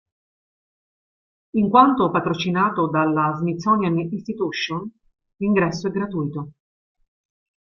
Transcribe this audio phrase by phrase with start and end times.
[1.57, 4.91] In quanto patrocinato dalla Smithsonian Institution,
[5.35, 6.51] l'ingresso è gratuito.